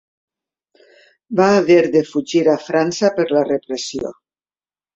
Va 1.41 1.49
haver 1.59 1.83
de 1.97 2.03
fugir 2.13 2.43
a 2.55 2.57
França 2.71 3.13
per 3.21 3.29
la 3.37 3.47
repressió. 3.53 4.17